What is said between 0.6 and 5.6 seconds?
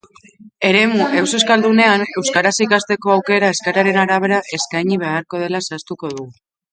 Eremu ez euskaldunean euskaraz ikasteko aukera eskaeraren arabera eskaini beharko